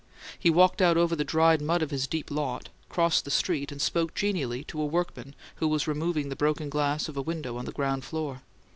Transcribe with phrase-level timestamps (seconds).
[0.39, 3.79] He walked out over the dried mud of his deep lot, crossed the street, and
[3.79, 7.65] spoke genially to a workman who was removing the broken glass of a window on
[7.65, 8.41] the ground floor.